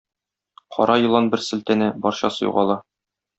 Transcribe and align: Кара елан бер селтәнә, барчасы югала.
Кара 0.77 0.95
елан 1.03 1.29
бер 1.35 1.43
селтәнә, 1.49 1.91
барчасы 2.07 2.49
югала. 2.49 2.81